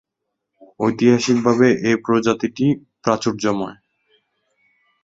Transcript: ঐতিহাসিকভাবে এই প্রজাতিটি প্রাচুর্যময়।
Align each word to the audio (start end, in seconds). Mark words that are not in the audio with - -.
ঐতিহাসিকভাবে 0.79 1.67
এই 1.89 1.97
প্রজাতিটি 2.05 2.65
প্রাচুর্যময়। 3.03 3.77